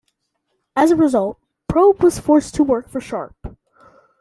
[0.75, 1.37] As a result,
[1.69, 3.55] Probe was forced to work for Sharpe.